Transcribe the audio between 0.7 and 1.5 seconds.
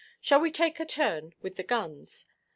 a turn